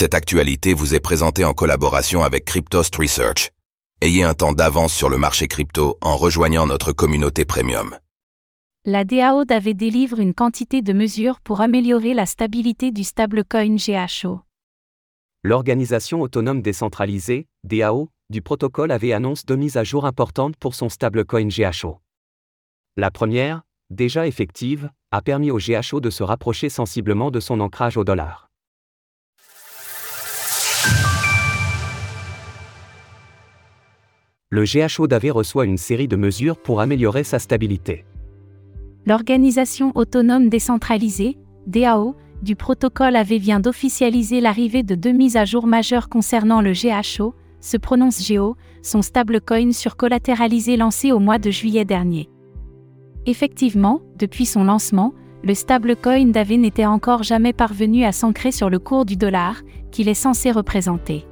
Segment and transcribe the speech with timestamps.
[0.00, 3.50] Cette actualité vous est présentée en collaboration avec Cryptost Research.
[4.00, 7.98] Ayez un temps d'avance sur le marché crypto en rejoignant notre communauté premium.
[8.84, 14.42] La DAO d'AV délivre une quantité de mesures pour améliorer la stabilité du stablecoin GHO.
[15.42, 20.88] L'organisation autonome décentralisée, DAO, du protocole avait annonce deux mises à jour importantes pour son
[20.88, 21.98] stablecoin GHO.
[22.96, 27.96] La première, déjà effective, a permis au GHO de se rapprocher sensiblement de son ancrage
[27.96, 28.47] au dollar.
[34.58, 38.04] Le GHO d'AV reçoit une série de mesures pour améliorer sa stabilité.
[39.06, 45.68] L'organisation autonome décentralisée, DAO, du protocole AV vient d'officialiser l'arrivée de deux mises à jour
[45.68, 51.84] majeures concernant le GHO, se prononce GEO, son stablecoin surcollatéralisé lancé au mois de juillet
[51.84, 52.28] dernier.
[53.26, 55.14] Effectivement, depuis son lancement,
[55.44, 59.62] le stablecoin d'AV n'était encore jamais parvenu à s'ancrer sur le cours du dollar,
[59.92, 61.26] qu'il est censé représenter.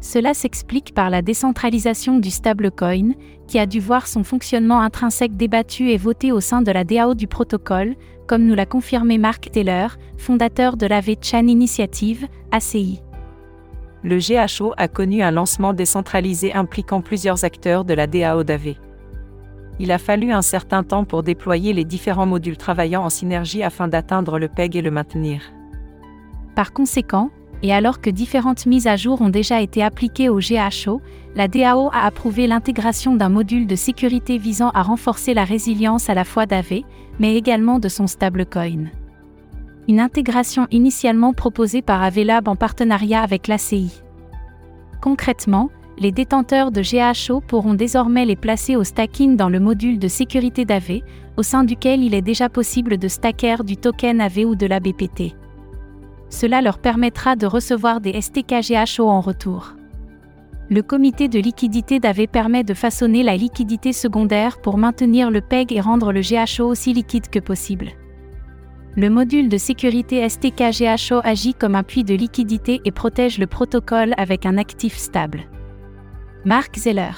[0.00, 3.12] Cela s'explique par la décentralisation du stablecoin,
[3.46, 7.14] qui a dû voir son fonctionnement intrinsèque débattu et voté au sein de la DAO
[7.14, 13.00] du protocole, comme nous l'a confirmé Mark Taylor, fondateur de la V-Chain Initiative, ACI.
[14.02, 18.74] Le GHO a connu un lancement décentralisé impliquant plusieurs acteurs de la DAO d'AV.
[19.78, 23.88] Il a fallu un certain temps pour déployer les différents modules travaillant en synergie afin
[23.88, 25.42] d'atteindre le PEG et le maintenir.
[26.54, 27.30] Par conséquent,
[27.62, 31.00] et alors que différentes mises à jour ont déjà été appliquées au GHO,
[31.34, 36.14] la DAO a approuvé l'intégration d'un module de sécurité visant à renforcer la résilience à
[36.14, 36.82] la fois d'AV,
[37.18, 38.86] mais également de son stablecoin.
[39.88, 44.02] Une intégration initialement proposée par Avelab en partenariat avec l'ACI.
[45.00, 50.08] Concrètement, les détenteurs de GHO pourront désormais les placer au stacking dans le module de
[50.08, 51.00] sécurité d'AV,
[51.36, 54.80] au sein duquel il est déjà possible de stacker du token AV ou de la
[54.80, 55.34] BPT.
[56.28, 59.74] Cela leur permettra de recevoir des STK-GHO en retour.
[60.68, 65.72] Le comité de liquidité d'AV permet de façonner la liquidité secondaire pour maintenir le PEG
[65.72, 67.90] et rendre le GHO aussi liquide que possible.
[68.96, 74.14] Le module de sécurité STK-GHO agit comme un puits de liquidité et protège le protocole
[74.16, 75.44] avec un actif stable.
[76.44, 77.12] Mark Zeller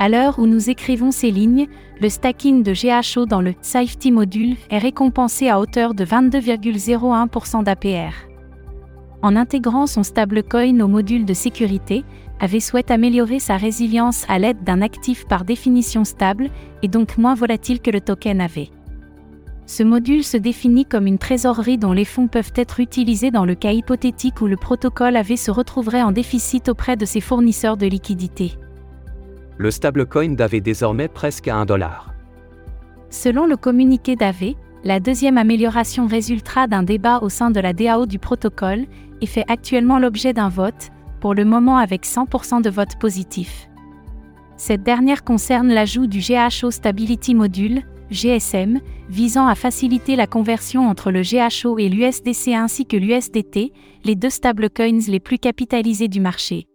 [0.00, 1.68] à l'heure où nous écrivons ces lignes,
[2.00, 8.14] le stacking de GHO dans le Safety Module est récompensé à hauteur de 22,01% d'APR.
[9.20, 12.02] En intégrant son stablecoin au module de sécurité,
[12.40, 16.48] AV souhaite améliorer sa résilience à l'aide d'un actif par définition stable
[16.82, 18.68] et donc moins volatile que le token AV.
[19.66, 23.54] Ce module se définit comme une trésorerie dont les fonds peuvent être utilisés dans le
[23.54, 27.86] cas hypothétique où le protocole AV se retrouverait en déficit auprès de ses fournisseurs de
[27.86, 28.56] liquidités
[29.60, 32.14] le stablecoin d'AV désormais presque à 1 dollar.
[33.10, 34.54] Selon le communiqué d'AV,
[34.84, 38.86] la deuxième amélioration résultera d'un débat au sein de la DAO du protocole
[39.20, 40.88] et fait actuellement l'objet d'un vote,
[41.20, 43.68] pour le moment avec 100% de votes positifs.
[44.56, 51.10] Cette dernière concerne l'ajout du GHO Stability Module, GSM, visant à faciliter la conversion entre
[51.10, 56.69] le GHO et l'USDC ainsi que l'USDT, les deux stablecoins les plus capitalisés du marché.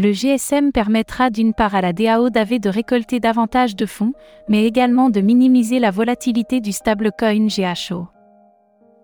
[0.00, 4.12] Le GSM permettra d'une part à la DAO d'AV de récolter davantage de fonds,
[4.48, 8.06] mais également de minimiser la volatilité du stablecoin GHO.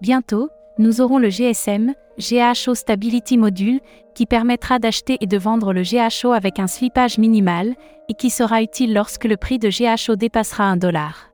[0.00, 3.80] Bientôt, nous aurons le GSM, GHO Stability Module,
[4.14, 7.74] qui permettra d'acheter et de vendre le GHO avec un slippage minimal,
[8.08, 11.32] et qui sera utile lorsque le prix de GHO dépassera un dollar.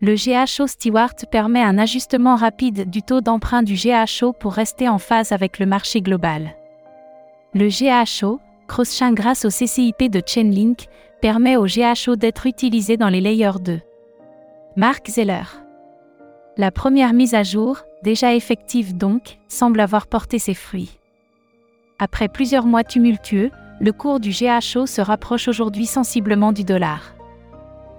[0.00, 4.98] Le GHO Steward permet un ajustement rapide du taux d'emprunt du GHO pour rester en
[4.98, 6.54] phase avec le marché global.
[7.52, 8.38] Le GHO,
[8.70, 10.86] Crosschain grâce au CCIP de Chainlink,
[11.20, 13.80] permet au GHO d'être utilisé dans les layers 2.
[14.76, 15.42] Mark Zeller.
[16.56, 21.00] La première mise à jour, déjà effective donc, semble avoir porté ses fruits.
[21.98, 23.50] Après plusieurs mois tumultueux,
[23.80, 27.16] le cours du GHO se rapproche aujourd'hui sensiblement du dollar.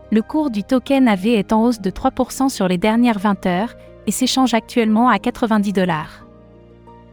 [0.10, 3.74] Le cours du token AV est en hausse de 3% sur les dernières 20 heures
[4.08, 6.26] et s'échange actuellement à 90 dollars.